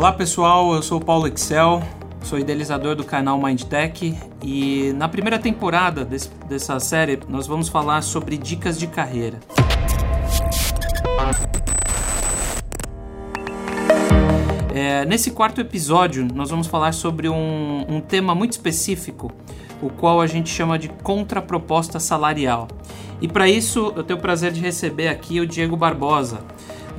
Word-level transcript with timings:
Olá 0.00 0.12
pessoal, 0.14 0.72
eu 0.72 0.82
sou 0.82 0.96
o 0.96 1.04
Paulo 1.04 1.26
Excel, 1.26 1.82
sou 2.22 2.38
idealizador 2.38 2.96
do 2.96 3.04
canal 3.04 3.38
MindTech 3.38 4.16
e 4.42 4.94
na 4.94 5.06
primeira 5.10 5.38
temporada 5.38 6.06
desse, 6.06 6.30
dessa 6.48 6.80
série 6.80 7.20
nós 7.28 7.46
vamos 7.46 7.68
falar 7.68 8.00
sobre 8.00 8.38
dicas 8.38 8.78
de 8.78 8.86
carreira. 8.86 9.38
É, 14.74 15.04
nesse 15.04 15.32
quarto 15.32 15.60
episódio 15.60 16.26
nós 16.34 16.48
vamos 16.48 16.66
falar 16.66 16.92
sobre 16.92 17.28
um, 17.28 17.84
um 17.86 18.00
tema 18.00 18.34
muito 18.34 18.52
específico, 18.52 19.30
o 19.82 19.90
qual 19.90 20.22
a 20.22 20.26
gente 20.26 20.48
chama 20.48 20.78
de 20.78 20.88
contraproposta 20.88 22.00
salarial. 22.00 22.68
E 23.20 23.28
para 23.28 23.50
isso 23.50 23.92
eu 23.94 24.02
tenho 24.02 24.18
o 24.18 24.22
prazer 24.22 24.50
de 24.50 24.62
receber 24.62 25.08
aqui 25.08 25.40
o 25.40 25.46
Diego 25.46 25.76
Barbosa. 25.76 26.40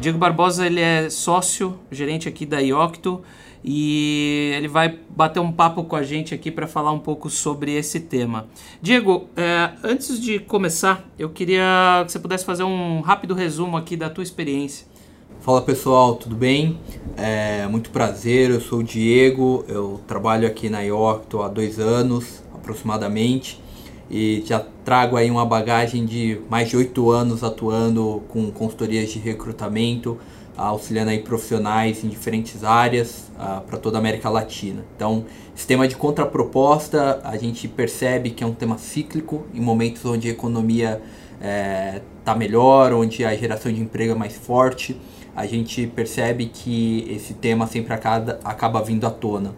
Diego 0.02 0.18
Barbosa 0.18 0.66
ele 0.66 0.80
é 0.80 1.12
sócio, 1.12 1.78
gerente 1.92 2.28
aqui 2.28 2.44
da 2.44 2.58
Iocto 2.58 3.22
e 3.64 4.52
ele 4.58 4.68
vai 4.68 4.98
bater 5.16 5.40
um 5.40 5.52
papo 5.52 5.84
com 5.84 5.96
a 5.96 6.02
gente 6.02 6.34
aqui 6.34 6.50
para 6.50 6.66
falar 6.66 6.92
um 6.92 6.98
pouco 6.98 7.30
sobre 7.30 7.76
esse 7.76 8.00
tema. 8.00 8.48
Diego, 8.82 9.30
é, 9.38 9.70
antes 9.84 10.20
de 10.20 10.40
começar, 10.40 11.08
eu 11.20 11.30
queria 11.30 12.02
que 12.04 12.12
você 12.12 12.18
pudesse 12.18 12.44
fazer 12.44 12.64
um 12.64 13.02
rápido 13.02 13.36
resumo 13.36 13.78
aqui 13.78 13.96
da 13.96 14.10
tua 14.10 14.24
experiência. 14.24 14.88
Fala 15.40 15.62
pessoal, 15.62 16.16
tudo 16.16 16.36
bem? 16.36 16.80
É 17.16 17.68
muito 17.68 17.92
prazer, 17.92 18.50
eu 18.50 18.60
sou 18.60 18.80
o 18.80 18.84
Diego, 18.84 19.64
eu 19.68 20.02
trabalho 20.08 20.48
aqui 20.48 20.68
na 20.68 20.82
Iocto 20.82 21.44
há 21.44 21.48
dois 21.48 21.78
anos 21.78 22.42
aproximadamente 22.56 23.61
e 24.12 24.44
já 24.46 24.62
trago 24.84 25.16
aí 25.16 25.32
uma 25.32 25.46
bagagem 25.46 26.06
de 26.06 26.42
mais 26.50 26.68
de 26.68 26.76
oito 26.76 27.10
anos 27.10 27.46
atuando 27.46 28.22
com 28.28 28.52
consultorias 28.52 29.10
de 29.10 29.20
recrutamento, 29.20 30.18
auxiliando 30.58 31.12
aí 31.12 31.20
profissionais 31.20 32.04
em 32.04 32.10
diferentes 32.10 32.62
áreas 32.66 33.32
uh, 33.38 33.62
para 33.62 33.78
toda 33.78 33.98
a 33.98 34.00
América 34.00 34.30
Latina. 34.30 34.84
Então, 34.98 35.24
esse 35.56 35.66
tema 35.66 35.88
de 35.88 35.96
contraproposta, 35.96 37.22
a 37.24 37.38
gente 37.38 37.70
percebe 37.70 38.32
que 38.32 38.44
é 38.44 38.48
um 38.48 38.54
tema 38.54 38.78
cíclico 38.78 39.46
em 39.54 39.62
momentos 39.62 40.04
onde 40.04 40.28
a 40.28 40.32
economia 40.32 41.02
está 42.20 42.34
eh, 42.34 42.38
melhor, 42.38 42.94
onde 42.94 43.24
a 43.24 43.34
geração 43.34 43.72
de 43.72 43.82
emprego 43.82 44.12
é 44.12 44.16
mais 44.16 44.36
forte, 44.36 45.00
a 45.36 45.46
gente 45.48 45.88
percebe 45.88 46.48
que 46.48 47.08
esse 47.10 47.34
tema 47.34 47.66
sempre 47.66 47.94
acaba, 47.94 48.40
acaba 48.44 48.84
vindo 48.84 49.08
à 49.08 49.10
tona. 49.10 49.56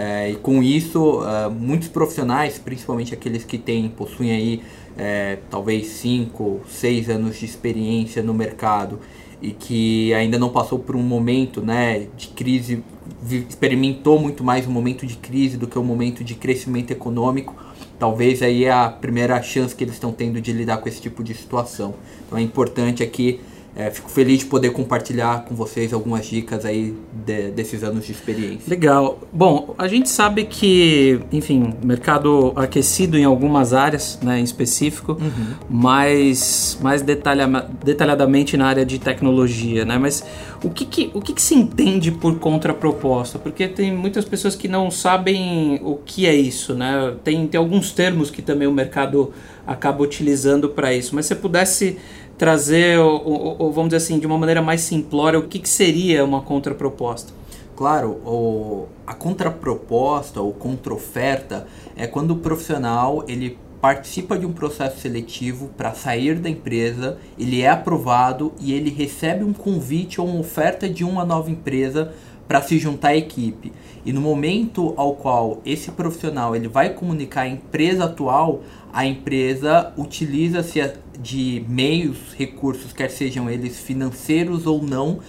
É, 0.00 0.30
e 0.30 0.36
com 0.36 0.62
isso, 0.62 1.22
uh, 1.22 1.50
muitos 1.50 1.88
profissionais, 1.88 2.56
principalmente 2.56 3.12
aqueles 3.12 3.42
que 3.42 3.58
têm, 3.58 3.88
possuem 3.88 4.30
aí 4.30 4.62
é, 4.96 5.38
talvez 5.50 5.88
5, 5.88 6.60
6 6.68 7.10
anos 7.10 7.36
de 7.36 7.44
experiência 7.44 8.22
no 8.22 8.32
mercado 8.32 9.00
e 9.42 9.50
que 9.50 10.14
ainda 10.14 10.38
não 10.38 10.50
passou 10.50 10.78
por 10.78 10.94
um 10.94 11.02
momento 11.02 11.60
né, 11.60 12.06
de 12.16 12.28
crise, 12.28 12.84
experimentou 13.28 14.20
muito 14.20 14.44
mais 14.44 14.68
um 14.68 14.70
momento 14.70 15.04
de 15.04 15.16
crise 15.16 15.56
do 15.56 15.66
que 15.66 15.76
um 15.76 15.84
momento 15.84 16.22
de 16.22 16.36
crescimento 16.36 16.92
econômico, 16.92 17.56
talvez 17.98 18.40
aí 18.40 18.66
é 18.66 18.70
a 18.70 18.88
primeira 18.88 19.42
chance 19.42 19.74
que 19.74 19.82
eles 19.82 19.94
estão 19.94 20.12
tendo 20.12 20.40
de 20.40 20.52
lidar 20.52 20.76
com 20.76 20.88
esse 20.88 21.00
tipo 21.00 21.24
de 21.24 21.34
situação. 21.34 21.94
Então 22.24 22.38
é 22.38 22.42
importante 22.42 23.02
aqui 23.02 23.40
é, 23.78 23.92
fico 23.92 24.10
feliz 24.10 24.40
de 24.40 24.46
poder 24.46 24.70
compartilhar 24.70 25.44
com 25.44 25.54
vocês 25.54 25.92
algumas 25.92 26.26
dicas 26.26 26.64
aí 26.64 26.96
de, 27.24 27.52
desses 27.52 27.84
anos 27.84 28.04
de 28.04 28.10
experiência. 28.10 28.68
Legal. 28.68 29.20
Bom, 29.32 29.76
a 29.78 29.86
gente 29.86 30.08
sabe 30.08 30.46
que, 30.46 31.20
enfim, 31.30 31.72
mercado 31.80 32.52
aquecido 32.56 33.16
em 33.16 33.22
algumas 33.22 33.72
áreas, 33.72 34.18
né, 34.20 34.40
em 34.40 34.42
específico, 34.42 35.12
uhum. 35.12 35.54
mas 35.70 36.76
mais 36.82 37.02
detalha, 37.02 37.46
detalhadamente 37.84 38.56
na 38.56 38.66
área 38.66 38.84
de 38.84 38.98
tecnologia, 38.98 39.84
né? 39.84 39.96
Mas 39.96 40.24
o 40.64 40.70
que, 40.70 40.84
que 40.84 41.12
o 41.14 41.20
que, 41.20 41.32
que 41.32 41.40
se 41.40 41.54
entende 41.54 42.10
por 42.10 42.36
contraproposta? 42.40 43.38
Porque 43.38 43.68
tem 43.68 43.94
muitas 43.94 44.24
pessoas 44.24 44.56
que 44.56 44.66
não 44.66 44.90
sabem 44.90 45.80
o 45.84 45.94
que 46.04 46.26
é 46.26 46.34
isso, 46.34 46.74
né? 46.74 47.14
Tem, 47.22 47.46
tem 47.46 47.56
alguns 47.56 47.92
termos 47.92 48.28
que 48.28 48.42
também 48.42 48.66
o 48.66 48.72
mercado 48.72 49.32
acaba 49.64 50.02
utilizando 50.02 50.68
para 50.68 50.92
isso. 50.92 51.14
Mas 51.14 51.26
se 51.26 51.34
você 51.34 51.40
pudesse 51.40 51.98
trazer, 52.38 52.98
ou, 53.00 53.56
ou, 53.58 53.72
vamos 53.72 53.90
dizer 53.90 53.96
assim, 53.96 54.18
de 54.18 54.26
uma 54.26 54.38
maneira 54.38 54.62
mais 54.62 54.80
simplória, 54.80 55.38
o 55.38 55.48
que, 55.48 55.58
que 55.58 55.68
seria 55.68 56.24
uma 56.24 56.40
contraproposta? 56.40 57.32
Claro, 57.76 58.10
o, 58.24 58.86
a 59.06 59.12
contraproposta 59.12 60.40
ou 60.40 60.52
contraoferta 60.52 61.66
é 61.96 62.06
quando 62.06 62.30
o 62.30 62.36
profissional 62.36 63.24
ele 63.28 63.58
participa 63.80 64.36
de 64.36 64.44
um 64.46 64.52
processo 64.52 65.00
seletivo 65.00 65.68
para 65.76 65.94
sair 65.94 66.36
da 66.36 66.48
empresa, 66.48 67.18
ele 67.38 67.62
é 67.62 67.68
aprovado 67.68 68.52
e 68.58 68.72
ele 68.72 68.90
recebe 68.90 69.44
um 69.44 69.52
convite 69.52 70.20
ou 70.20 70.26
uma 70.26 70.40
oferta 70.40 70.88
de 70.88 71.04
uma 71.04 71.24
nova 71.24 71.50
empresa 71.50 72.12
para 72.48 72.62
se 72.62 72.78
juntar 72.78 73.08
à 73.08 73.16
equipe. 73.16 73.72
E 74.04 74.12
no 74.12 74.20
momento 74.20 74.94
ao 74.96 75.14
qual 75.14 75.60
esse 75.64 75.92
profissional 75.92 76.56
ele 76.56 76.66
vai 76.66 76.94
comunicar 76.94 77.42
a 77.42 77.48
empresa 77.48 78.06
atual, 78.06 78.62
a 78.92 79.04
empresa 79.04 79.92
utiliza-se 79.96 80.80
de 81.20 81.64
meios, 81.68 82.32
recursos, 82.36 82.92
quer 82.92 83.10
sejam 83.10 83.50
eles 83.50 83.78
financeiros 83.78 84.66
ou 84.66 84.82
não, 84.82 85.20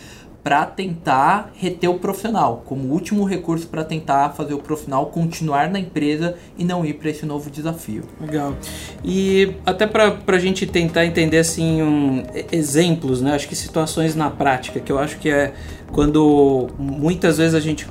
para 0.44 0.66
tentar 0.66 1.52
reter 1.54 1.90
o 1.90 2.00
profissional, 2.00 2.64
como 2.66 2.94
último 2.94 3.26
recurso 3.26 3.68
para 3.68 3.84
tentar 3.84 4.30
fazer 4.30 4.54
o 4.54 4.60
profissional 4.60 5.08
continuar 5.08 5.70
na 5.70 5.80
empresa 5.80 6.36
e 6.58 6.64
não 6.64 6.86
ir 6.86 6.94
para 6.94 7.10
esse 7.10 7.26
novo 7.26 7.50
desafio. 7.50 8.04
Legal. 8.22 8.56
E 9.04 9.54
até 9.66 9.86
para 9.86 10.18
a 10.28 10.40
gente 10.40 10.66
tentar 10.66 11.06
entender 11.06 11.40
assim 11.40 11.82
um, 11.82 12.24
exemplos, 12.52 13.22
né? 13.22 13.34
Acho 13.34 13.50
que 13.50 13.56
situações 13.56 14.16
na 14.16 14.30
prática, 14.30 14.80
que 14.80 14.92
eu 14.92 14.98
acho 14.98 15.18
que 15.20 15.30
é 15.30 15.54
quando 15.92 16.70
muitas 16.78 17.38
vezes 17.38 17.54
a 17.54 17.60
gente 17.60 17.86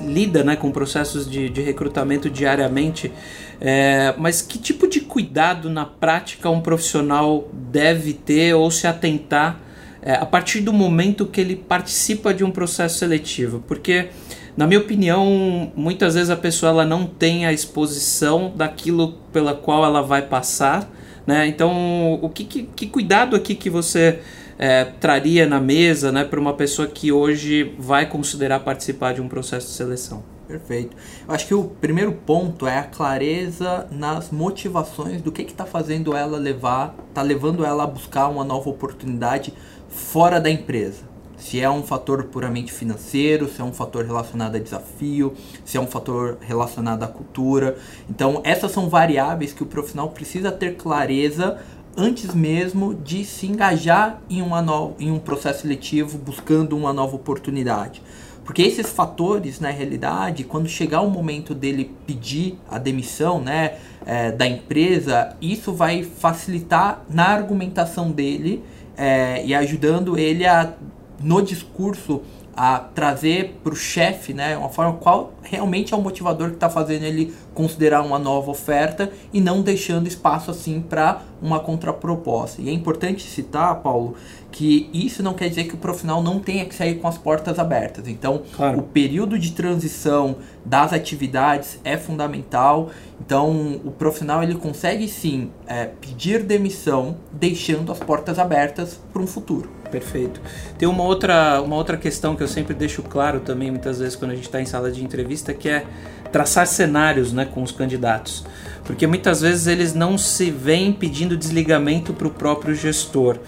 lida 0.00 0.42
né, 0.42 0.56
com 0.56 0.70
processos 0.70 1.30
de, 1.30 1.48
de 1.48 1.62
recrutamento 1.62 2.28
diariamente, 2.28 3.12
é, 3.60 4.14
mas 4.16 4.40
que 4.40 4.58
tipo 4.58 4.86
de 4.86 5.00
cuidado 5.00 5.68
na 5.68 5.84
prática 5.84 6.48
um 6.48 6.60
profissional 6.60 7.48
deve 7.52 8.12
ter 8.12 8.54
ou 8.54 8.70
se 8.70 8.86
atentar 8.86 9.60
é, 10.00 10.14
a 10.14 10.24
partir 10.24 10.60
do 10.60 10.72
momento 10.72 11.26
que 11.26 11.40
ele 11.40 11.56
participa 11.56 12.32
de 12.32 12.44
um 12.44 12.50
processo 12.50 12.98
seletivo? 12.98 13.62
Porque, 13.66 14.08
na 14.56 14.66
minha 14.66 14.78
opinião, 14.78 15.72
muitas 15.74 16.14
vezes 16.14 16.30
a 16.30 16.36
pessoa 16.36 16.70
ela 16.70 16.84
não 16.84 17.04
tem 17.04 17.46
a 17.46 17.52
exposição 17.52 18.52
daquilo 18.54 19.14
pela 19.32 19.54
qual 19.54 19.84
ela 19.84 20.02
vai 20.02 20.22
passar. 20.22 20.88
Né? 21.26 21.48
Então, 21.48 22.14
o 22.22 22.28
que, 22.28 22.44
que, 22.44 22.62
que 22.62 22.86
cuidado 22.86 23.34
aqui 23.34 23.56
que 23.56 23.68
você 23.68 24.20
é, 24.56 24.84
traria 24.84 25.46
na 25.46 25.60
mesa 25.60 26.12
né, 26.12 26.24
para 26.24 26.38
uma 26.38 26.54
pessoa 26.54 26.86
que 26.86 27.10
hoje 27.10 27.74
vai 27.76 28.06
considerar 28.06 28.60
participar 28.60 29.14
de 29.14 29.20
um 29.20 29.28
processo 29.28 29.66
de 29.66 29.72
seleção? 29.72 30.37
Perfeito. 30.48 30.96
Eu 31.28 31.34
acho 31.34 31.46
que 31.46 31.54
o 31.54 31.64
primeiro 31.64 32.10
ponto 32.10 32.66
é 32.66 32.78
a 32.78 32.82
clareza 32.82 33.86
nas 33.90 34.30
motivações 34.30 35.20
do 35.20 35.30
que 35.30 35.42
está 35.42 35.66
fazendo 35.66 36.16
ela 36.16 36.38
levar, 36.38 36.94
está 37.10 37.20
levando 37.20 37.66
ela 37.66 37.84
a 37.84 37.86
buscar 37.86 38.28
uma 38.28 38.42
nova 38.42 38.70
oportunidade 38.70 39.52
fora 39.90 40.40
da 40.40 40.48
empresa. 40.48 41.02
Se 41.36 41.60
é 41.60 41.68
um 41.68 41.82
fator 41.82 42.24
puramente 42.24 42.72
financeiro, 42.72 43.46
se 43.46 43.60
é 43.60 43.64
um 43.64 43.74
fator 43.74 44.06
relacionado 44.06 44.56
a 44.56 44.58
desafio, 44.58 45.34
se 45.66 45.76
é 45.76 45.80
um 45.80 45.86
fator 45.86 46.38
relacionado 46.40 47.02
à 47.02 47.06
cultura. 47.06 47.76
Então, 48.08 48.40
essas 48.42 48.72
são 48.72 48.88
variáveis 48.88 49.52
que 49.52 49.62
o 49.62 49.66
profissional 49.66 50.08
precisa 50.08 50.50
ter 50.50 50.76
clareza 50.76 51.58
antes 51.94 52.34
mesmo 52.34 52.94
de 52.94 53.24
se 53.24 53.46
engajar 53.46 54.22
em, 54.30 54.40
uma 54.40 54.62
no... 54.62 54.94
em 54.98 55.10
um 55.10 55.18
processo 55.18 55.62
seletivo 55.62 56.16
buscando 56.16 56.76
uma 56.76 56.92
nova 56.92 57.14
oportunidade. 57.16 58.02
Porque 58.48 58.62
esses 58.62 58.88
fatores, 58.88 59.60
na 59.60 59.68
realidade, 59.68 60.42
quando 60.42 60.70
chegar 60.70 61.02
o 61.02 61.10
momento 61.10 61.54
dele 61.54 61.94
pedir 62.06 62.58
a 62.66 62.78
demissão 62.78 63.38
né, 63.42 63.74
é, 64.06 64.32
da 64.32 64.46
empresa, 64.46 65.36
isso 65.38 65.74
vai 65.74 66.02
facilitar 66.02 67.04
na 67.10 67.26
argumentação 67.26 68.10
dele 68.10 68.64
é, 68.96 69.44
e 69.44 69.54
ajudando 69.54 70.16
ele 70.16 70.46
a, 70.46 70.72
no 71.20 71.42
discurso, 71.42 72.22
a 72.60 72.80
trazer 72.80 73.60
para 73.62 73.72
o 73.72 73.76
chefe, 73.76 74.34
né, 74.34 74.56
uma 74.56 74.68
forma 74.68 74.94
qual 74.94 75.32
realmente 75.42 75.94
é 75.94 75.96
o 75.96 76.02
motivador 76.02 76.48
que 76.48 76.54
está 76.54 76.68
fazendo 76.68 77.04
ele 77.04 77.32
considerar 77.54 78.02
uma 78.02 78.18
nova 78.18 78.50
oferta 78.50 79.12
e 79.32 79.40
não 79.40 79.62
deixando 79.62 80.08
espaço 80.08 80.50
assim 80.50 80.80
para 80.80 81.22
uma 81.40 81.60
contraproposta. 81.60 82.60
E 82.60 82.68
é 82.68 82.72
importante 82.72 83.22
citar, 83.22 83.76
Paulo, 83.76 84.16
que 84.50 84.90
isso 84.92 85.22
não 85.22 85.34
quer 85.34 85.48
dizer 85.48 85.64
que 85.68 85.74
o 85.74 85.78
profissional 85.78 86.20
não 86.20 86.40
tenha 86.40 86.64
que 86.64 86.74
sair 86.74 86.96
com 86.96 87.06
as 87.06 87.16
portas 87.16 87.60
abertas. 87.60 88.08
Então, 88.08 88.42
claro. 88.56 88.80
o 88.80 88.82
período 88.82 89.38
de 89.38 89.52
transição 89.52 90.38
das 90.64 90.92
atividades 90.92 91.78
é 91.84 91.96
fundamental. 91.96 92.90
Então, 93.20 93.80
o 93.84 93.92
profissional 93.92 94.42
ele 94.42 94.56
consegue 94.56 95.06
sim 95.06 95.52
é, 95.64 95.84
pedir 95.84 96.42
demissão, 96.42 97.18
deixando 97.30 97.92
as 97.92 98.00
portas 98.00 98.36
abertas 98.36 99.00
para 99.12 99.22
um 99.22 99.28
futuro. 99.28 99.77
Perfeito. 99.90 100.40
Tem 100.76 100.88
uma 100.88 101.02
outra, 101.02 101.62
uma 101.62 101.76
outra 101.76 101.96
questão 101.96 102.36
que 102.36 102.42
eu 102.42 102.48
sempre 102.48 102.74
deixo 102.74 103.02
claro 103.02 103.40
também, 103.40 103.70
muitas 103.70 103.98
vezes, 103.98 104.16
quando 104.16 104.32
a 104.32 104.34
gente 104.34 104.44
está 104.44 104.60
em 104.60 104.66
sala 104.66 104.90
de 104.90 105.02
entrevista, 105.02 105.54
que 105.54 105.68
é 105.68 105.84
traçar 106.30 106.66
cenários 106.66 107.32
né, 107.32 107.46
com 107.46 107.62
os 107.62 107.72
candidatos. 107.72 108.44
Porque 108.84 109.06
muitas 109.06 109.40
vezes 109.40 109.66
eles 109.66 109.94
não 109.94 110.18
se 110.18 110.50
veem 110.50 110.92
pedindo 110.92 111.36
desligamento 111.36 112.12
para 112.12 112.26
o 112.26 112.30
próprio 112.30 112.74
gestor. 112.74 113.38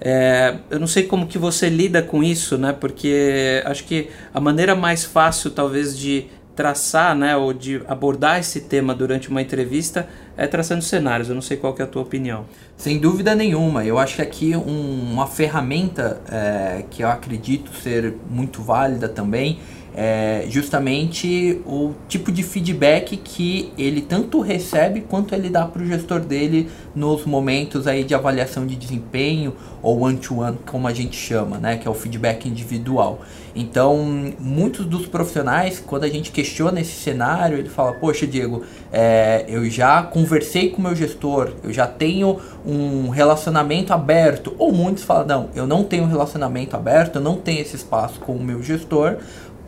É, 0.00 0.56
eu 0.70 0.78
não 0.78 0.86
sei 0.86 1.04
como 1.04 1.26
que 1.26 1.38
você 1.38 1.68
lida 1.68 2.02
com 2.02 2.22
isso, 2.22 2.58
né? 2.58 2.72
Porque 2.72 3.62
acho 3.64 3.84
que 3.84 4.10
a 4.32 4.40
maneira 4.40 4.74
mais 4.74 5.04
fácil, 5.04 5.50
talvez, 5.50 5.98
de 5.98 6.26
traçar, 6.56 7.14
né, 7.14 7.36
ou 7.36 7.52
de 7.52 7.82
abordar 7.86 8.40
esse 8.40 8.62
tema 8.62 8.94
durante 8.94 9.28
uma 9.28 9.42
entrevista 9.42 10.08
é 10.36 10.46
traçando 10.46 10.82
cenários. 10.82 11.28
Eu 11.28 11.34
não 11.34 11.42
sei 11.42 11.56
qual 11.56 11.76
é 11.78 11.82
a 11.82 11.86
tua 11.86 12.02
opinião. 12.02 12.46
Sem 12.76 12.98
dúvida 12.98 13.34
nenhuma. 13.34 13.84
Eu 13.84 13.98
acho 13.98 14.16
que 14.16 14.22
aqui 14.22 14.56
um, 14.56 15.12
uma 15.12 15.26
ferramenta 15.26 16.20
é, 16.30 16.84
que 16.90 17.02
eu 17.02 17.08
acredito 17.08 17.74
ser 17.74 18.14
muito 18.28 18.62
válida 18.62 19.08
também 19.08 19.60
é 19.96 20.44
justamente 20.50 21.62
o 21.64 21.94
tipo 22.06 22.30
de 22.30 22.42
feedback 22.42 23.16
que 23.16 23.72
ele 23.78 24.02
tanto 24.02 24.40
recebe 24.42 25.00
quanto 25.00 25.34
ele 25.34 25.48
dá 25.48 25.64
para 25.64 25.82
o 25.82 25.86
gestor 25.86 26.20
dele 26.20 26.68
nos 26.94 27.24
momentos 27.24 27.86
aí 27.86 28.04
de 28.04 28.14
avaliação 28.14 28.66
de 28.66 28.76
desempenho 28.76 29.54
ou 29.82 30.00
one-to-one, 30.00 30.58
como 30.66 30.86
a 30.86 30.92
gente 30.92 31.16
chama, 31.16 31.56
né, 31.58 31.78
que 31.78 31.88
é 31.88 31.90
o 31.90 31.94
feedback 31.94 32.46
individual. 32.46 33.20
Então, 33.54 33.96
muitos 34.38 34.84
dos 34.84 35.06
profissionais, 35.06 35.82
quando 35.84 36.04
a 36.04 36.08
gente 36.08 36.30
questiona 36.30 36.78
esse 36.78 36.92
cenário, 36.92 37.56
ele 37.56 37.70
fala: 37.70 37.94
Poxa, 37.94 38.26
Diego, 38.26 38.62
é, 38.92 39.46
eu 39.48 39.64
já 39.70 40.02
conversei 40.02 40.68
com 40.68 40.78
o 40.78 40.82
meu 40.82 40.94
gestor, 40.94 41.52
eu 41.64 41.72
já 41.72 41.86
tenho 41.86 42.38
um 42.66 43.08
relacionamento 43.08 43.94
aberto. 43.94 44.54
Ou 44.58 44.72
muitos 44.72 45.04
falam: 45.04 45.26
Não, 45.26 45.48
eu 45.54 45.66
não 45.66 45.84
tenho 45.84 46.04
um 46.04 46.08
relacionamento 46.08 46.76
aberto, 46.76 47.16
eu 47.16 47.22
não 47.22 47.36
tenho 47.36 47.62
esse 47.62 47.76
espaço 47.76 48.20
com 48.20 48.32
o 48.32 48.44
meu 48.44 48.62
gestor 48.62 49.16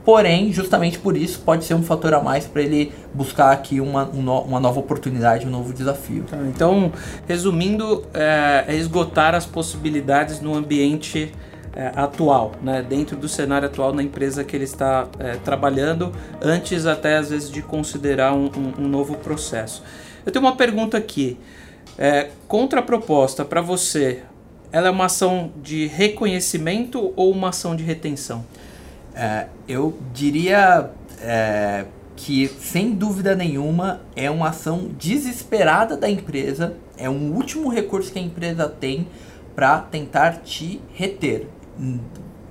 Porém, 0.09 0.51
justamente 0.51 0.99
por 0.99 1.19
isso, 1.19 1.41
pode 1.41 1.67
ser 1.67 1.75
um 1.75 1.83
fator 1.83 2.15
a 2.15 2.23
mais 2.23 2.47
para 2.47 2.63
ele 2.63 2.91
buscar 3.13 3.53
aqui 3.53 3.79
uma, 3.79 4.05
uma 4.05 4.59
nova 4.59 4.81
oportunidade, 4.81 5.47
um 5.47 5.51
novo 5.51 5.75
desafio. 5.75 6.25
Tá, 6.25 6.39
então, 6.49 6.91
resumindo, 7.27 8.07
é, 8.15 8.65
é 8.69 8.75
esgotar 8.75 9.35
as 9.35 9.45
possibilidades 9.45 10.41
no 10.41 10.55
ambiente 10.55 11.31
é, 11.77 11.93
atual, 11.95 12.53
né, 12.63 12.81
dentro 12.81 13.19
do 13.19 13.29
cenário 13.29 13.69
atual 13.69 13.93
na 13.93 14.03
empresa 14.03 14.43
que 14.43 14.57
ele 14.57 14.65
está 14.65 15.07
é, 15.19 15.33
trabalhando, 15.45 16.11
antes 16.41 16.87
até 16.87 17.19
às 17.19 17.29
vezes 17.29 17.51
de 17.51 17.61
considerar 17.61 18.33
um, 18.33 18.47
um, 18.47 18.85
um 18.85 18.89
novo 18.89 19.15
processo. 19.15 19.83
Eu 20.25 20.33
tenho 20.33 20.43
uma 20.43 20.57
pergunta 20.57 20.97
aqui. 20.97 21.39
É, 21.99 22.31
contraproposta 22.47 23.45
para 23.45 23.61
você, 23.61 24.23
ela 24.73 24.89
é 24.89 24.91
uma 24.91 25.05
ação 25.05 25.53
de 25.63 25.87
reconhecimento 25.87 27.13
ou 27.15 27.31
uma 27.31 27.51
ação 27.51 27.77
de 27.77 27.85
retenção? 27.85 28.43
É, 29.21 29.49
eu 29.67 29.99
diria 30.15 30.93
é, 31.21 31.87
que, 32.15 32.47
sem 32.47 32.93
dúvida 32.93 33.35
nenhuma, 33.35 34.01
é 34.15 34.31
uma 34.31 34.51
ação 34.51 34.89
desesperada 34.97 35.97
da 35.97 36.09
empresa, 36.09 36.77
é 36.97 37.11
um 37.11 37.35
último 37.35 37.69
recurso 37.69 38.13
que 38.13 38.19
a 38.21 38.23
empresa 38.23 38.69
tem 38.69 39.09
para 39.57 39.81
tentar 39.81 40.43
te 40.45 40.81
reter. 40.95 41.49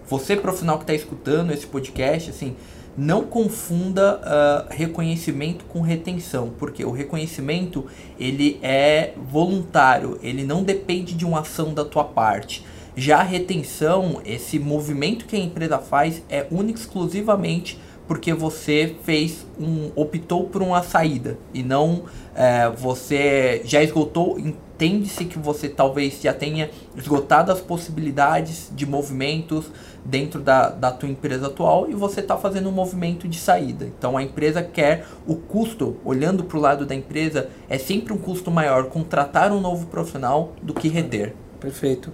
Você, 0.10 0.36
profissional 0.36 0.78
que 0.78 0.84
está 0.84 0.94
escutando 0.94 1.54
esse 1.54 1.66
podcast, 1.66 2.32
assim, 2.32 2.54
não 2.98 3.24
confunda 3.24 4.18
uh, 4.18 4.68
reconhecimento 4.70 5.64
com 5.66 5.80
retenção, 5.80 6.52
porque 6.58 6.84
o 6.84 6.92
reconhecimento 6.92 7.86
ele 8.20 8.60
é 8.62 9.14
voluntário, 9.32 10.20
ele 10.22 10.44
não 10.44 10.64
depende 10.64 11.14
de 11.14 11.24
uma 11.26 11.42
ação 11.42 11.74
da 11.74 11.86
tua 11.86 12.04
parte. 12.04 12.66
Já 13.00 13.20
a 13.20 13.24
retenção, 13.24 14.24
esse 14.26 14.58
movimento 14.58 15.28
que 15.28 15.36
a 15.36 15.40
empresa 15.40 15.78
faz 15.78 16.24
é 16.28 16.48
único 16.50 16.80
exclusivamente 16.80 17.80
porque 18.08 18.34
você 18.34 18.96
fez 19.04 19.46
um 19.60 19.92
optou 19.96 20.46
por 20.46 20.64
uma 20.64 20.82
saída 20.82 21.38
e 21.54 21.62
não 21.62 22.06
é, 22.34 22.72
você 22.72 23.62
já 23.66 23.84
esgotou 23.84 24.40
entende-se 24.40 25.26
que 25.26 25.38
você 25.38 25.70
talvez 25.70 26.20
já 26.20 26.34
tenha 26.34 26.72
esgotado 26.96 27.52
as 27.52 27.62
possibilidades 27.62 28.72
de 28.74 28.88
movimentos 28.88 29.72
dentro 30.04 30.42
da, 30.42 30.70
da 30.70 30.92
tua 30.92 31.08
empresa 31.08 31.48
atual 31.48 31.88
e 31.88 31.94
você 31.94 32.22
está 32.22 32.36
fazendo 32.36 32.68
um 32.68 32.72
movimento 32.72 33.28
de 33.28 33.38
saída. 33.38 33.86
Então 33.86 34.18
a 34.18 34.24
empresa 34.24 34.64
quer 34.64 35.06
o 35.28 35.36
custo 35.36 35.98
olhando 36.04 36.46
para 36.46 36.58
o 36.58 36.62
lado 36.62 36.84
da 36.84 36.96
empresa 36.96 37.48
é 37.70 37.78
sempre 37.78 38.12
um 38.12 38.18
custo 38.18 38.50
maior 38.50 38.86
contratar 38.86 39.52
um 39.52 39.62
novo 39.62 39.86
profissional 39.86 40.54
do 40.64 40.74
que 40.74 40.88
reter 40.88 41.36
Perfeito. 41.60 42.12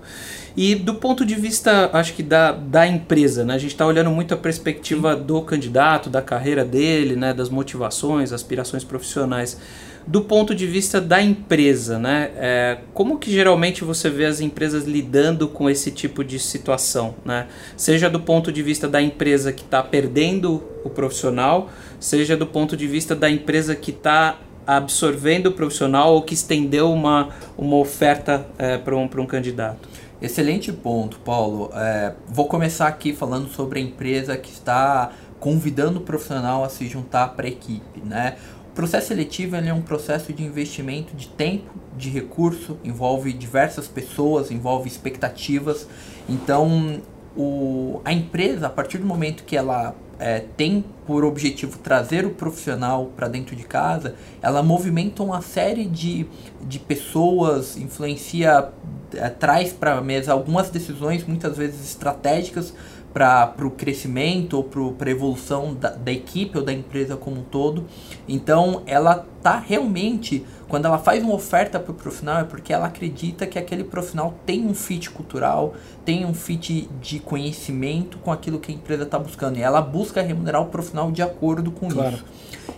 E 0.56 0.74
do 0.74 0.96
ponto 0.96 1.26
de 1.26 1.36
vista, 1.36 1.90
acho 1.92 2.14
que 2.14 2.24
da, 2.24 2.52
da 2.52 2.88
empresa, 2.88 3.44
né? 3.44 3.56
A 3.56 3.58
gente 3.58 3.72
está 3.72 3.86
olhando 3.86 4.10
muito 4.10 4.34
a 4.34 4.38
perspectiva 4.38 5.16
Sim. 5.18 5.24
do 5.24 5.42
candidato, 5.42 6.10
da 6.10 6.22
carreira 6.22 6.64
dele, 6.64 7.16
né? 7.16 7.34
Das 7.34 7.50
motivações, 7.50 8.32
aspirações 8.32 8.84
profissionais. 8.84 9.60
Do 10.06 10.22
ponto 10.22 10.54
de 10.54 10.68
vista 10.68 11.00
da 11.00 11.22
empresa, 11.22 11.98
né? 11.98 12.32
É, 12.36 12.78
como 12.94 13.18
que 13.18 13.32
geralmente 13.32 13.84
você 13.84 14.10
vê 14.10 14.26
as 14.26 14.40
empresas 14.40 14.86
lidando 14.86 15.48
com 15.48 15.70
esse 15.70 15.92
tipo 15.92 16.24
de 16.24 16.40
situação, 16.40 17.16
né? 17.26 17.48
Seja 17.76 18.10
do 18.10 18.20
ponto 18.20 18.52
de 18.52 18.62
vista 18.62 18.88
da 18.88 19.02
empresa 19.02 19.52
que 19.52 19.64
está 19.64 19.84
perdendo 19.84 20.64
o 20.86 20.90
profissional, 20.90 21.70
seja 22.00 22.38
do 22.38 22.46
ponto 22.46 22.78
de 22.78 22.88
vista 22.88 23.16
da 23.16 23.30
empresa 23.30 23.76
que 23.76 23.92
está 23.92 24.40
absorvendo 24.66 25.48
o 25.48 25.52
profissional 25.52 26.14
ou 26.14 26.22
que 26.22 26.34
estendeu 26.34 26.92
uma, 26.92 27.30
uma 27.58 27.76
oferta 27.78 28.46
é, 28.58 28.78
para 28.78 28.96
um, 28.96 29.04
um 29.04 29.26
candidato? 29.26 29.90
Excelente 30.22 30.72
ponto, 30.72 31.20
Paulo. 31.20 31.70
É, 31.74 32.14
vou 32.28 32.48
começar 32.48 32.88
aqui 32.88 33.14
falando 33.14 33.50
sobre 33.50 33.80
a 33.80 33.82
empresa 33.82 34.38
que 34.38 34.52
está 34.52 35.12
convidando 35.40 36.00
o 36.00 36.02
profissional 36.02 36.64
a 36.64 36.70
se 36.70 36.88
juntar 36.88 37.30
para 37.36 37.46
a 37.46 37.50
equipe. 37.50 38.00
Né? 38.06 38.38
O 38.72 38.74
processo 38.74 39.10
seletivo 39.10 39.58
é 39.58 39.74
um 39.74 39.82
processo 39.82 40.32
de 40.32 40.44
investimento 40.44 41.14
de 41.16 41.28
tempo, 41.28 41.70
de 41.98 42.10
recurso, 42.10 42.78
envolve 42.84 43.34
diversas 43.34 43.88
pessoas, 43.88 44.50
envolve 44.50 44.88
expectativas. 44.88 45.86
Então, 46.30 47.02
o, 47.36 48.00
a 48.06 48.14
empresa, 48.14 48.68
a 48.68 48.70
partir 48.70 49.00
do 49.00 49.06
momento 49.06 49.44
que 49.44 49.58
ela 49.58 49.94
é, 50.24 50.40
tem 50.56 50.86
por 51.06 51.26
objetivo 51.26 51.78
trazer 51.80 52.26
o 52.26 52.30
profissional 52.30 53.12
para 53.14 53.28
dentro 53.28 53.58
de 53.58 53.64
casa, 53.64 54.16
ela 54.42 54.64
movimenta 54.64 55.22
uma 55.22 55.42
série 55.42 55.84
de, 55.84 56.26
de 56.62 56.80
pessoas, 56.80 57.76
influencia, 57.76 58.70
é, 59.14 59.28
traz 59.28 59.74
para 59.74 59.98
a 59.98 60.02
mesa 60.02 60.32
algumas 60.32 60.70
decisões, 60.70 61.26
muitas 61.26 61.58
vezes 61.58 61.84
estratégicas, 61.84 62.74
para 63.14 63.54
o 63.62 63.70
crescimento 63.70 64.54
ou 64.54 64.64
para 64.64 65.10
a 65.10 65.12
evolução 65.12 65.74
da, 65.74 65.90
da, 65.90 66.12
equipe 66.12 66.58
ou 66.58 66.64
da 66.64 66.72
empresa 66.72 67.18
como 67.18 67.42
um 67.42 67.44
todo. 67.44 67.86
Então, 68.26 68.82
ela 68.88 69.28
tá 69.44 69.60
realmente, 69.60 70.46
quando 70.74 70.86
ela 70.86 70.98
faz 70.98 71.24
uma 71.24 71.36
oferta 71.36 71.80
para 71.80 71.92
o 71.92 71.94
profissional, 71.94 72.40
é 72.40 72.44
porque 72.46 72.74
ela 72.74 72.88
acredita 72.88 73.46
que 73.46 73.60
aquele 73.60 73.84
profissional 73.84 74.34
tem 74.44 74.66
um 74.66 74.74
fit 74.74 75.08
cultural, 75.12 75.76
tem 76.04 76.26
um 76.26 76.34
fit 76.34 76.90
de 77.00 77.20
conhecimento 77.20 78.18
com 78.18 78.32
aquilo 78.32 78.58
que 78.58 78.72
a 78.72 78.76
empresa 78.76 79.04
está 79.04 79.20
buscando. 79.20 79.60
E 79.60 79.62
ela 79.62 79.80
busca 79.82 80.20
remunerar 80.20 80.64
o 80.64 80.66
profissional 80.66 81.12
de 81.12 81.22
acordo 81.22 81.70
com 81.70 81.90
claro. 81.90 82.16
isso. 82.16 82.26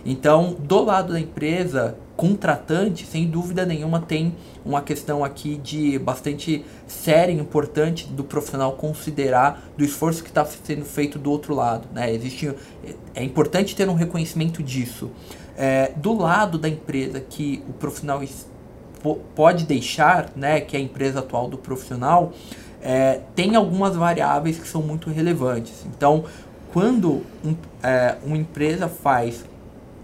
Então, 0.04 0.54
do 0.58 0.84
lado 0.84 1.14
da 1.14 1.18
empresa, 1.18 1.96
contratante, 2.16 3.04
sem 3.04 3.26
dúvida 3.26 3.66
nenhuma, 3.66 4.00
tem 4.00 4.34
uma 4.64 4.80
questão 4.80 5.22
aqui 5.22 5.56
de 5.56 5.98
bastante 5.98 6.64
séria 6.86 7.32
e 7.32 7.38
importante 7.38 8.06
do 8.06 8.24
profissional 8.24 8.72
considerar 8.72 9.62
do 9.76 9.84
esforço 9.84 10.22
que 10.22 10.30
está 10.30 10.44
sendo 10.44 10.84
feito 10.84 11.18
do 11.18 11.30
outro 11.30 11.54
lado. 11.54 11.88
Né? 11.92 12.12
Existe, 12.12 12.52
é 13.14 13.22
importante 13.22 13.76
ter 13.76 13.88
um 13.88 13.94
reconhecimento 13.94 14.62
disso. 14.62 15.10
É, 15.56 15.92
do 15.96 16.14
lado 16.14 16.58
da 16.58 16.68
empresa 16.68 17.20
que 17.20 17.62
o 17.68 17.72
profissional 17.72 18.22
pode 19.34 19.64
deixar, 19.64 20.30
né, 20.34 20.60
que 20.60 20.76
é 20.76 20.80
a 20.80 20.82
empresa 20.82 21.20
atual 21.20 21.48
do 21.48 21.56
profissional, 21.56 22.32
é, 22.82 23.20
tem 23.34 23.56
algumas 23.56 23.94
variáveis 23.94 24.58
que 24.58 24.66
são 24.66 24.82
muito 24.82 25.10
relevantes. 25.10 25.84
Então, 25.86 26.24
quando 26.72 27.22
um, 27.44 27.54
é, 27.82 28.16
uma 28.24 28.36
empresa 28.36 28.88
faz 28.88 29.44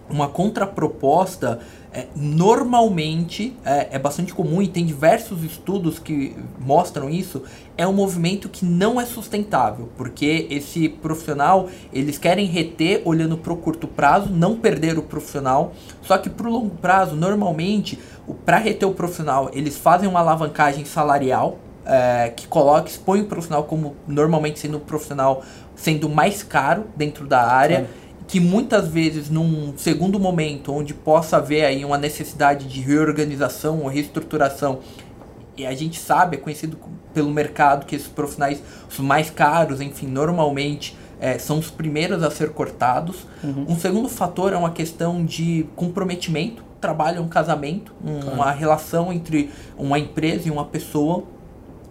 uma 0.09 0.29
contraproposta 0.29 1.61
é, 1.95 2.07
normalmente 2.17 3.55
é, 3.65 3.89
é, 3.93 3.99
bastante 3.99 4.33
comum 4.33 4.63
e 4.63 4.69
tem 4.69 4.87
diversos 4.87 5.45
estudos 5.45 5.99
que 5.99 6.35
mostram 6.59 7.11
isso 7.11 7.43
é 7.77 7.87
um 7.87 7.93
movimento 7.93 8.49
que 8.49 8.65
não 8.65 8.99
é 8.99 9.05
sustentável 9.05 9.91
porque 9.97 10.47
esse 10.49 10.89
profissional 10.89 11.69
eles 11.93 12.17
querem 12.17 12.47
reter 12.47 13.03
olhando 13.05 13.37
para 13.37 13.53
o 13.53 13.57
curto 13.57 13.87
prazo 13.87 14.31
não 14.31 14.57
perder 14.57 14.99
o 14.99 15.03
profissional. 15.03 15.73
Só 16.01 16.17
que 16.17 16.31
para 16.31 16.47
o 16.47 16.51
longo 16.51 16.71
prazo 16.77 17.15
normalmente 17.15 17.99
para 18.47 18.57
reter 18.57 18.89
o 18.89 18.95
profissional 18.95 19.51
eles 19.53 19.77
fazem 19.77 20.09
uma 20.09 20.21
alavancagem 20.21 20.87
salarial 20.87 21.59
é, 21.85 22.33
que 22.35 22.47
coloca 22.47 22.89
expõe 22.89 23.21
o 23.21 23.27
profissional 23.27 23.65
como 23.65 23.97
normalmente 24.07 24.59
sendo 24.59 24.79
um 24.79 24.81
profissional 24.81 25.43
sendo 25.75 26.09
mais 26.09 26.43
caro 26.43 26.87
dentro 26.97 27.27
da 27.27 27.43
área 27.43 27.87
que 28.33 28.41
muitas 28.41 28.89
vezes 28.89 29.29
num 29.29 29.75
segundo 29.77 30.19
momento 30.19 30.73
onde 30.73 30.95
possa 30.95 31.37
haver 31.37 31.67
aí 31.67 31.85
uma 31.85 31.99
necessidade 31.99 32.67
de 32.67 32.81
reorganização 32.81 33.83
ou 33.83 33.89
reestruturação 33.89 34.79
e 35.55 35.67
a 35.67 35.75
gente 35.75 36.01
sabe, 36.01 36.39
é 36.39 36.41
conhecido 36.41 36.79
pelo 37.13 37.31
mercado 37.31 37.85
que 37.85 37.95
esses 37.95 38.09
profissionais, 38.09 38.63
os 38.89 38.99
mais 39.01 39.29
caros, 39.29 39.83
enfim, 39.83 40.07
normalmente 40.07 40.97
é, 41.21 41.39
são 41.39 41.59
os 41.59 41.71
primeiros 41.71 42.23
a 42.23 42.31
ser 42.31 42.53
cortados. 42.53 43.27
Uhum. 43.45 43.67
Um 43.69 43.79
segundo 43.79 44.09
fator 44.09 44.55
é 44.55 44.57
uma 44.57 44.71
questão 44.71 45.23
de 45.23 45.67
comprometimento. 45.77 46.65
Trabalho 46.81 47.19
é 47.19 47.21
um 47.21 47.29
casamento, 47.29 47.93
um, 48.03 48.31
uma 48.31 48.51
relação 48.51 49.13
entre 49.13 49.51
uma 49.77 49.99
empresa 49.99 50.49
e 50.49 50.51
uma 50.51 50.65
pessoa. 50.65 51.25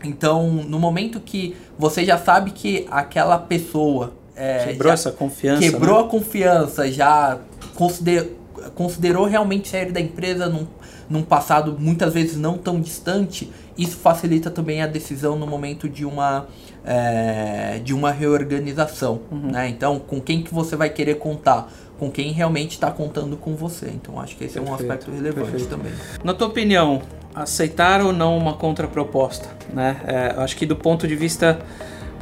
Então, 0.03 0.49
no 0.49 0.79
momento 0.79 1.19
que 1.19 1.55
você 1.77 2.03
já 2.03 2.17
sabe 2.17 2.49
que 2.49 2.87
aquela 2.89 3.37
pessoa 3.37 4.19
é, 4.41 4.65
quebrou 4.65 4.91
essa 4.91 5.11
confiança, 5.11 5.61
quebrou 5.61 5.99
né? 5.99 6.05
a 6.05 6.09
confiança, 6.09 6.91
já 6.91 7.37
consider, 7.75 8.35
considerou 8.73 9.25
realmente 9.25 9.69
sair 9.69 9.91
da 9.91 9.99
empresa 9.99 10.49
num, 10.49 10.65
num 11.07 11.21
passado 11.21 11.75
muitas 11.77 12.13
vezes 12.13 12.37
não 12.37 12.57
tão 12.57 12.81
distante, 12.81 13.51
isso 13.77 13.97
facilita 13.97 14.49
também 14.49 14.81
a 14.81 14.87
decisão 14.87 15.37
no 15.37 15.45
momento 15.45 15.87
de 15.87 16.05
uma 16.05 16.47
é, 16.83 17.79
de 17.83 17.93
uma 17.93 18.11
reorganização, 18.11 19.21
uhum. 19.31 19.51
né? 19.51 19.69
Então, 19.69 19.99
com 19.99 20.19
quem 20.19 20.41
que 20.41 20.51
você 20.51 20.75
vai 20.75 20.89
querer 20.89 21.15
contar? 21.15 21.71
Com 21.99 22.09
quem 22.09 22.31
realmente 22.31 22.71
está 22.71 22.89
contando 22.89 23.37
com 23.37 23.55
você. 23.55 23.91
Então, 23.93 24.19
acho 24.19 24.35
que 24.35 24.45
esse 24.45 24.55
perfeito, 24.55 24.67
é 24.67 24.71
um 24.71 24.75
aspecto 24.75 25.11
relevante 25.11 25.51
perfeito. 25.51 25.69
também. 25.69 25.93
Na 26.23 26.33
tua 26.33 26.47
opinião, 26.47 27.03
aceitar 27.35 28.01
ou 28.01 28.11
não 28.11 28.35
uma 28.35 28.53
contraproposta, 28.53 29.47
né? 29.71 30.01
É, 30.07 30.41
acho 30.41 30.57
que 30.57 30.65
do 30.65 30.75
ponto 30.75 31.07
de 31.07 31.15
vista 31.15 31.59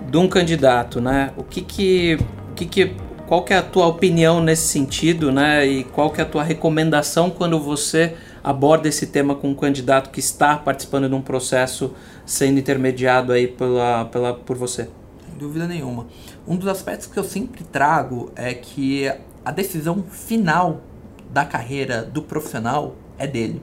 de 0.10 0.18
um 0.18 0.28
candidato, 0.28 1.00
né? 1.00 1.32
O 1.38 1.44
que 1.44 1.62
que, 1.62 2.18
o 2.52 2.54
que, 2.56 2.66
que 2.66 2.96
qual 3.28 3.44
que 3.44 3.54
é 3.54 3.58
a 3.58 3.62
tua 3.62 3.86
opinião 3.86 4.42
nesse 4.42 4.68
sentido, 4.68 5.32
né? 5.32 5.66
E 5.66 5.84
qual 5.84 6.10
que 6.10 6.20
é 6.20 6.24
a 6.24 6.28
tua 6.28 6.44
recomendação 6.44 7.30
quando 7.30 7.60
você 7.60 8.16
aborda 8.44 8.88
esse 8.88 9.08
tema 9.08 9.36
com 9.36 9.50
um 9.50 9.56
candidato 9.56 10.10
que 10.10 10.20
está 10.20 10.58
participando 10.58 11.08
de 11.08 11.14
um 11.14 11.22
processo 11.22 11.94
sendo 12.26 12.60
intermediado 12.60 13.32
aí 13.32 13.48
pela, 13.48 14.06
pela, 14.06 14.34
por 14.34 14.58
você? 14.58 14.90
Sem 15.28 15.38
dúvida 15.38 15.68
nenhuma. 15.68 16.08
Um 16.48 16.56
dos 16.56 16.68
aspectos 16.68 17.08
que 17.08 17.20
eu 17.20 17.24
sempre 17.24 17.64
trago 17.64 18.32
é 18.36 18.54
que 18.54 19.12
a 19.46 19.52
decisão 19.52 20.04
final 20.10 20.82
da 21.32 21.46
carreira 21.46 22.02
do 22.02 22.24
profissional 22.24 22.96
é 23.18 23.28
dele. 23.28 23.62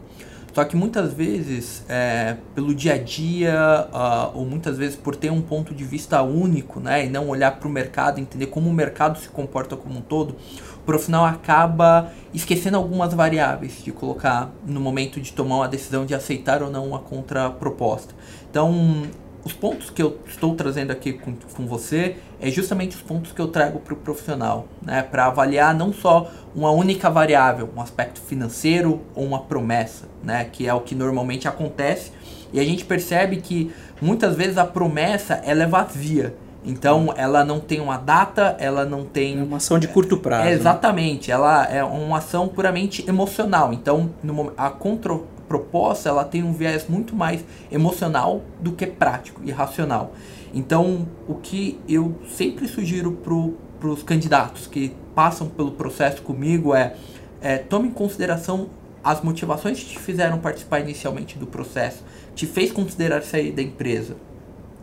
Só 0.56 0.64
que 0.64 0.74
muitas 0.74 1.12
vezes, 1.12 1.84
é, 1.86 2.38
pelo 2.54 2.74
dia 2.74 2.94
a 2.94 2.98
dia, 2.98 3.86
uh, 3.92 4.38
ou 4.38 4.46
muitas 4.46 4.78
vezes 4.78 4.96
por 4.96 5.14
ter 5.14 5.30
um 5.30 5.42
ponto 5.42 5.74
de 5.74 5.84
vista 5.84 6.22
único, 6.22 6.80
né, 6.80 7.04
e 7.04 7.10
não 7.10 7.28
olhar 7.28 7.58
para 7.58 7.68
o 7.68 7.70
mercado, 7.70 8.20
entender 8.20 8.46
como 8.46 8.70
o 8.70 8.72
mercado 8.72 9.18
se 9.18 9.28
comporta 9.28 9.76
como 9.76 9.98
um 9.98 10.00
todo, 10.00 10.34
o 10.76 10.78
profissional 10.86 11.26
acaba 11.26 12.10
esquecendo 12.32 12.78
algumas 12.78 13.12
variáveis 13.12 13.84
de 13.84 13.92
colocar 13.92 14.50
no 14.64 14.80
momento 14.80 15.20
de 15.20 15.30
tomar 15.30 15.56
uma 15.56 15.68
decisão 15.68 16.06
de 16.06 16.14
aceitar 16.14 16.62
ou 16.62 16.70
não 16.70 16.86
uma 16.86 17.00
contraproposta. 17.00 18.14
Então, 18.50 19.02
os 19.46 19.52
pontos 19.52 19.90
que 19.90 20.02
eu 20.02 20.18
estou 20.26 20.56
trazendo 20.56 20.90
aqui 20.90 21.12
com, 21.12 21.32
com 21.54 21.66
você 21.68 22.16
é 22.40 22.50
justamente 22.50 22.96
os 22.96 23.02
pontos 23.02 23.30
que 23.30 23.40
eu 23.40 23.46
trago 23.46 23.78
para 23.78 23.94
o 23.94 23.96
profissional, 23.96 24.66
né? 24.82 25.02
Para 25.04 25.26
avaliar 25.26 25.72
não 25.72 25.92
só 25.92 26.28
uma 26.52 26.72
única 26.72 27.08
variável, 27.08 27.70
um 27.76 27.80
aspecto 27.80 28.20
financeiro 28.20 29.02
ou 29.14 29.24
uma 29.24 29.44
promessa, 29.44 30.08
né? 30.20 30.48
Que 30.50 30.66
é 30.66 30.74
o 30.74 30.80
que 30.80 30.96
normalmente 30.96 31.46
acontece 31.46 32.10
e 32.52 32.58
a 32.58 32.64
gente 32.64 32.84
percebe 32.84 33.36
que 33.36 33.72
muitas 34.02 34.34
vezes 34.34 34.58
a 34.58 34.64
promessa 34.64 35.34
ela 35.44 35.62
é 35.62 35.66
vazia. 35.66 36.34
Então 36.64 37.14
ela 37.16 37.44
não 37.44 37.60
tem 37.60 37.80
uma 37.80 37.98
data, 37.98 38.56
ela 38.58 38.84
não 38.84 39.04
tem. 39.04 39.38
É 39.38 39.42
uma 39.44 39.58
ação 39.58 39.78
de 39.78 39.86
curto 39.86 40.16
prazo. 40.16 40.48
É, 40.48 40.52
exatamente, 40.52 41.28
né? 41.28 41.34
ela 41.34 41.64
é 41.66 41.84
uma 41.84 42.18
ação 42.18 42.48
puramente 42.48 43.08
emocional. 43.08 43.72
Então 43.72 44.10
no, 44.24 44.52
a 44.56 44.70
contra 44.70 45.16
proposta 45.48 46.08
ela 46.08 46.24
tem 46.24 46.42
um 46.42 46.52
viés 46.52 46.86
muito 46.88 47.14
mais 47.14 47.44
emocional 47.70 48.42
do 48.60 48.72
que 48.72 48.86
prático 48.86 49.40
e 49.44 49.50
racional. 49.50 50.12
Então, 50.54 51.06
o 51.28 51.34
que 51.34 51.78
eu 51.88 52.14
sempre 52.28 52.66
sugiro 52.66 53.12
para 53.12 53.88
os 53.88 54.02
candidatos 54.02 54.66
que 54.66 54.94
passam 55.14 55.48
pelo 55.48 55.72
processo 55.72 56.22
comigo 56.22 56.74
é, 56.74 56.94
é 57.40 57.58
tome 57.58 57.88
em 57.88 57.92
consideração 57.92 58.70
as 59.02 59.20
motivações 59.20 59.78
que 59.78 59.90
te 59.90 59.98
fizeram 59.98 60.38
participar 60.38 60.80
inicialmente 60.80 61.38
do 61.38 61.46
processo, 61.46 62.02
te 62.34 62.44
fez 62.44 62.72
considerar 62.72 63.22
sair 63.22 63.52
da 63.52 63.62
empresa. 63.62 64.16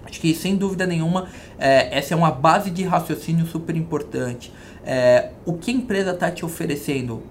Acho 0.05 0.20
que 0.22 0.34
sem 0.34 0.55
dúvida 0.55 0.86
nenhuma 0.86 1.27
é, 1.58 1.98
essa 1.98 2.13
é 2.13 2.17
uma 2.17 2.32
base 2.32 2.70
de 2.70 2.84
raciocínio 2.84 3.46
super 3.46 3.75
importante. 3.75 4.53
É, 4.86 5.32
o 5.46 5.53
que 5.53 5.72
a 5.72 5.74
empresa 5.74 6.12
está 6.12 6.32
te 6.32 6.46
oferecendo 6.46 7.24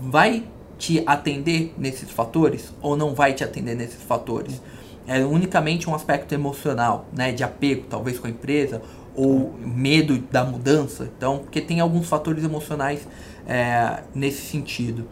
vai 0.00 0.44
te 0.84 1.02
atender 1.06 1.72
nesses 1.78 2.10
fatores 2.10 2.70
ou 2.82 2.94
não 2.94 3.14
vai 3.14 3.32
te 3.32 3.42
atender 3.42 3.74
nesses 3.74 4.02
fatores. 4.02 4.60
É 5.06 5.24
unicamente 5.24 5.88
um 5.88 5.94
aspecto 5.94 6.34
emocional, 6.34 7.06
né, 7.10 7.32
de 7.32 7.42
apego, 7.42 7.86
talvez 7.88 8.18
com 8.18 8.26
a 8.26 8.30
empresa, 8.30 8.82
ou 9.14 9.54
medo 9.58 10.18
da 10.30 10.44
mudança. 10.44 11.10
Então, 11.16 11.38
porque 11.38 11.62
tem 11.62 11.80
alguns 11.80 12.06
fatores 12.06 12.44
emocionais 12.44 13.08
é, 13.46 14.02
nesse 14.14 14.42
sentido. 14.42 15.06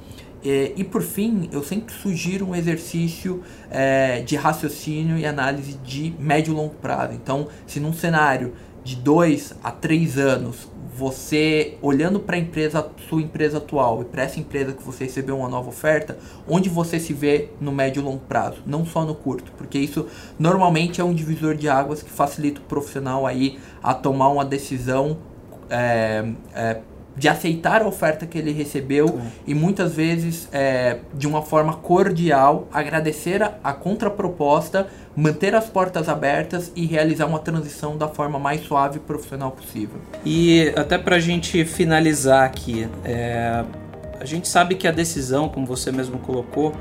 E, 0.44 0.74
e, 0.76 0.84
por 0.84 1.00
fim, 1.00 1.48
eu 1.50 1.62
sempre 1.62 1.94
sugiro 1.94 2.46
um 2.46 2.54
exercício 2.54 3.42
é, 3.70 4.20
de 4.20 4.36
raciocínio 4.36 5.16
e 5.16 5.24
análise 5.24 5.78
de 5.84 6.12
médio 6.18 6.52
e 6.52 6.54
longo 6.54 6.74
prazo. 6.74 7.14
Então, 7.14 7.48
se 7.66 7.80
num 7.80 7.94
cenário 7.94 8.52
de 8.84 8.96
dois 8.96 9.54
a 9.62 9.70
três 9.70 10.18
anos 10.18 10.68
você 10.94 11.78
olhando 11.80 12.20
para 12.20 12.36
a 12.36 12.38
empresa, 12.38 12.86
sua 13.08 13.22
empresa 13.22 13.58
atual 13.58 14.02
e 14.02 14.04
para 14.04 14.22
essa 14.22 14.38
empresa 14.38 14.72
que 14.72 14.82
você 14.82 15.04
recebeu 15.04 15.38
uma 15.38 15.48
nova 15.48 15.68
oferta, 15.68 16.18
onde 16.46 16.68
você 16.68 17.00
se 17.00 17.12
vê 17.12 17.48
no 17.60 17.72
médio 17.72 18.00
e 18.00 18.04
longo 18.04 18.20
prazo, 18.20 18.62
não 18.66 18.84
só 18.84 19.04
no 19.04 19.14
curto, 19.14 19.50
porque 19.56 19.78
isso 19.78 20.06
normalmente 20.38 21.00
é 21.00 21.04
um 21.04 21.14
divisor 21.14 21.54
de 21.54 21.68
águas 21.68 22.02
que 22.02 22.10
facilita 22.10 22.60
o 22.60 22.64
profissional 22.64 23.26
aí 23.26 23.58
a 23.82 23.94
tomar 23.94 24.28
uma 24.28 24.44
decisão 24.44 25.16
é, 25.70 26.30
é, 26.54 26.80
de 27.16 27.28
aceitar 27.28 27.82
a 27.82 27.86
oferta 27.86 28.26
que 28.26 28.38
ele 28.38 28.52
recebeu 28.52 29.08
Sim. 29.08 29.32
e 29.46 29.54
muitas 29.54 29.94
vezes 29.94 30.48
é, 30.52 30.98
de 31.14 31.26
uma 31.26 31.42
forma 31.42 31.74
cordial 31.74 32.66
agradecer 32.72 33.42
a, 33.42 33.54
a 33.62 33.72
contraproposta, 33.72 34.86
manter 35.14 35.54
as 35.54 35.66
portas 35.66 36.08
abertas 36.08 36.72
e 36.74 36.86
realizar 36.86 37.26
uma 37.26 37.38
transição 37.38 37.96
da 37.96 38.08
forma 38.08 38.38
mais 38.38 38.62
suave 38.62 38.96
e 38.96 39.00
profissional 39.00 39.50
possível. 39.50 40.00
E 40.24 40.72
até 40.76 40.96
para 40.96 41.16
a 41.16 41.20
gente 41.20 41.64
finalizar 41.64 42.44
aqui, 42.44 42.88
é, 43.04 43.64
a 44.18 44.24
gente 44.24 44.48
sabe 44.48 44.74
que 44.76 44.88
a 44.88 44.92
decisão, 44.92 45.48
como 45.48 45.66
você 45.66 45.92
mesmo 45.92 46.18
colocou, 46.18 46.72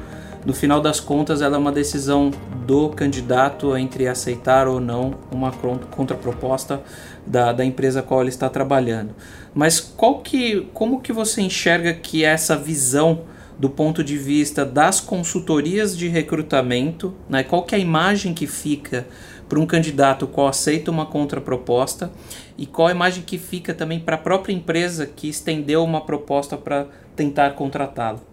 no 0.46 0.54
final 0.54 0.82
das 0.82 1.00
contas, 1.00 1.42
ela 1.42 1.56
é 1.56 1.60
uma 1.60 1.72
decisão 1.72 2.32
do 2.66 2.90
candidato 2.90 3.78
entre 3.78 4.08
aceitar 4.08 4.68
ou 4.68 4.80
não 4.80 5.16
uma 5.32 5.52
contraproposta 5.52 6.82
da, 7.26 7.54
da 7.54 7.64
empresa 7.64 8.00
a 8.00 8.04
qual 8.04 8.22
ele 8.22 8.30
está 8.30 8.50
trabalhando. 8.50 9.14
Mas 9.54 9.80
qual 9.80 10.20
que, 10.20 10.68
como 10.74 11.02
que 11.02 11.14
você 11.14 11.42
enxerga 11.42 11.94
que 11.94 12.24
essa 12.24 12.58
visão 12.58 13.22
do 13.60 13.70
ponto 13.70 14.04
de 14.04 14.18
vista 14.18 14.66
das 14.66 15.00
consultorias 15.00 15.96
de 15.96 16.08
recrutamento, 16.08 17.14
né? 17.30 17.44
qual 17.44 17.62
que 17.62 17.76
é 17.76 17.78
a 17.78 17.82
imagem 17.82 18.34
que 18.34 18.48
fica 18.48 19.06
para 19.48 19.60
um 19.60 19.68
candidato 19.68 20.26
qual 20.26 20.48
aceita 20.48 20.90
uma 20.90 21.06
contraproposta 21.06 22.12
e 22.58 22.66
qual 22.66 22.88
a 22.88 22.92
imagem 22.92 23.22
que 23.22 23.38
fica 23.38 23.74
também 23.74 24.00
para 24.00 24.16
a 24.16 24.18
própria 24.18 24.54
empresa 24.54 25.06
que 25.06 25.30
estendeu 25.30 25.84
uma 25.84 26.02
proposta 26.02 26.58
para 26.58 26.88
tentar 27.16 27.52
contratá-lo? 27.52 28.31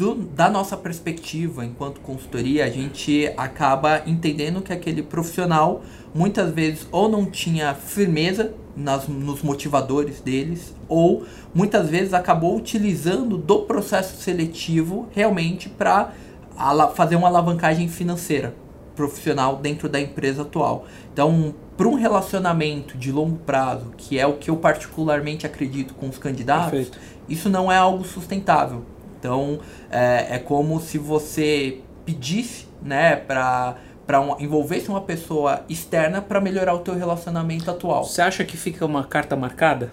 Do, 0.00 0.14
da 0.14 0.48
nossa 0.48 0.78
perspectiva 0.78 1.62
enquanto 1.62 2.00
consultoria, 2.00 2.64
a 2.64 2.70
gente 2.70 3.30
acaba 3.36 4.02
entendendo 4.06 4.62
que 4.62 4.72
aquele 4.72 5.02
profissional 5.02 5.82
muitas 6.14 6.50
vezes 6.54 6.88
ou 6.90 7.06
não 7.06 7.26
tinha 7.26 7.74
firmeza 7.74 8.54
nas, 8.74 9.06
nos 9.06 9.42
motivadores 9.42 10.22
deles, 10.22 10.74
ou 10.88 11.26
muitas 11.54 11.90
vezes 11.90 12.14
acabou 12.14 12.56
utilizando 12.56 13.36
do 13.36 13.60
processo 13.60 14.16
seletivo 14.22 15.06
realmente 15.12 15.68
para 15.68 16.14
fazer 16.94 17.16
uma 17.16 17.28
alavancagem 17.28 17.86
financeira 17.86 18.54
profissional 18.96 19.56
dentro 19.56 19.86
da 19.86 20.00
empresa 20.00 20.42
atual. 20.42 20.86
Então, 21.12 21.54
para 21.76 21.86
um 21.86 21.94
relacionamento 21.94 22.96
de 22.96 23.12
longo 23.12 23.36
prazo, 23.36 23.92
que 23.98 24.18
é 24.18 24.26
o 24.26 24.34
que 24.34 24.50
eu 24.50 24.56
particularmente 24.56 25.46
acredito 25.46 25.92
com 25.92 26.08
os 26.08 26.16
candidatos, 26.16 26.70
Perfeito. 26.70 26.98
isso 27.28 27.50
não 27.50 27.70
é 27.70 27.76
algo 27.76 28.04
sustentável. 28.04 28.82
Então 29.20 29.60
é, 29.90 30.36
é 30.36 30.38
como 30.38 30.80
se 30.80 30.98
você 30.98 31.80
pedisse, 32.04 32.66
né, 32.82 33.14
para 33.14 33.76
para 34.06 34.20
um, 34.20 34.40
envolvesse 34.40 34.88
uma 34.88 35.02
pessoa 35.02 35.62
externa 35.68 36.20
para 36.20 36.40
melhorar 36.40 36.74
o 36.74 36.80
teu 36.80 36.96
relacionamento 36.96 37.70
atual. 37.70 38.02
Você 38.02 38.20
acha 38.20 38.44
que 38.44 38.56
fica 38.56 38.84
uma 38.84 39.04
carta 39.04 39.36
marcada? 39.36 39.92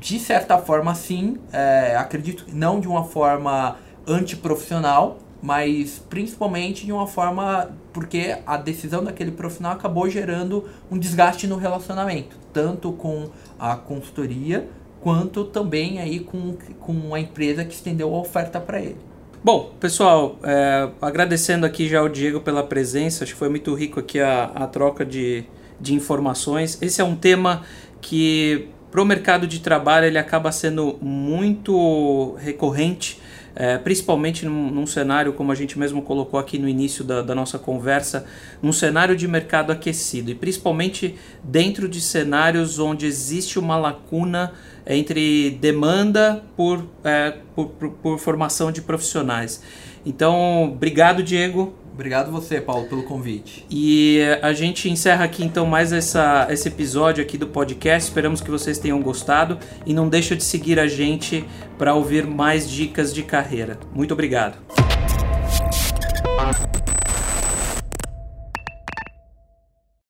De 0.00 0.18
certa 0.18 0.56
forma, 0.56 0.94
sim. 0.94 1.36
É, 1.52 1.94
acredito 1.94 2.46
não 2.50 2.80
de 2.80 2.88
uma 2.88 3.04
forma 3.04 3.76
antiprofissional, 4.06 5.18
mas 5.42 6.02
principalmente 6.08 6.86
de 6.86 6.92
uma 6.92 7.06
forma 7.06 7.70
porque 7.92 8.38
a 8.46 8.56
decisão 8.56 9.04
daquele 9.04 9.30
profissional 9.30 9.72
acabou 9.72 10.08
gerando 10.08 10.64
um 10.90 10.98
desgaste 10.98 11.46
no 11.46 11.56
relacionamento, 11.56 12.34
tanto 12.50 12.92
com 12.92 13.28
a 13.58 13.76
consultoria 13.76 14.66
quanto 15.00 15.44
também 15.44 16.00
aí 16.00 16.20
com, 16.20 16.56
com 16.80 17.14
a 17.14 17.20
empresa 17.20 17.64
que 17.64 17.74
estendeu 17.74 18.14
a 18.14 18.18
oferta 18.18 18.60
para 18.60 18.80
ele. 18.80 18.96
Bom, 19.42 19.72
pessoal, 19.78 20.36
é, 20.42 20.88
agradecendo 21.00 21.64
aqui 21.64 21.88
já 21.88 22.02
o 22.02 22.08
Diego 22.08 22.40
pela 22.40 22.62
presença, 22.62 23.22
acho 23.22 23.32
que 23.34 23.38
foi 23.38 23.48
muito 23.48 23.72
rico 23.74 24.00
aqui 24.00 24.18
a, 24.18 24.44
a 24.54 24.66
troca 24.66 25.04
de, 25.04 25.44
de 25.80 25.94
informações. 25.94 26.76
Esse 26.82 27.00
é 27.00 27.04
um 27.04 27.14
tema 27.14 27.62
que 28.00 28.68
para 28.90 29.00
o 29.00 29.04
mercado 29.04 29.46
de 29.46 29.60
trabalho 29.60 30.06
ele 30.06 30.18
acaba 30.18 30.50
sendo 30.50 30.98
muito 31.00 32.34
recorrente 32.38 33.20
é, 33.60 33.76
principalmente 33.76 34.46
num, 34.46 34.70
num, 34.70 34.86
cenário, 34.86 35.32
como 35.32 35.50
a 35.50 35.54
gente 35.56 35.76
mesmo 35.76 36.00
colocou 36.00 36.38
aqui 36.38 36.60
no 36.60 36.68
início 36.68 37.02
da, 37.02 37.22
da, 37.22 37.34
nossa 37.34 37.58
conversa, 37.58 38.24
num 38.62 38.70
cenário 38.70 39.16
de 39.16 39.26
mercado 39.26 39.72
aquecido 39.72 40.30
e 40.30 40.34
principalmente 40.36 41.16
dentro 41.42 41.88
de 41.88 42.00
cenários 42.00 42.78
onde 42.78 43.04
existe 43.04 43.58
uma 43.58 43.76
lacuna 43.76 44.52
entre 44.86 45.50
demanda 45.60 46.44
por, 46.56 46.86
é, 47.02 47.34
por, 47.56 47.66
por, 47.70 47.90
por 47.90 48.18
formação 48.20 48.70
de 48.70 48.80
profissionais. 48.80 49.60
Então, 50.06 50.62
obrigado, 50.72 51.20
Diego. 51.20 51.74
Obrigado 51.98 52.30
você, 52.30 52.60
Paulo, 52.60 52.86
pelo 52.86 53.02
convite. 53.02 53.66
E 53.68 54.20
a 54.40 54.52
gente 54.52 54.88
encerra 54.88 55.24
aqui 55.24 55.44
então 55.44 55.66
mais 55.66 55.92
essa, 55.92 56.46
esse 56.48 56.68
episódio 56.68 57.20
aqui 57.20 57.36
do 57.36 57.48
podcast. 57.48 58.08
Esperamos 58.08 58.40
que 58.40 58.48
vocês 58.48 58.78
tenham 58.78 59.02
gostado 59.02 59.58
e 59.84 59.92
não 59.92 60.08
deixa 60.08 60.36
de 60.36 60.44
seguir 60.44 60.78
a 60.78 60.86
gente 60.86 61.44
para 61.76 61.94
ouvir 61.94 62.24
mais 62.24 62.70
dicas 62.70 63.12
de 63.12 63.24
carreira. 63.24 63.80
Muito 63.92 64.14
obrigado. 64.14 64.58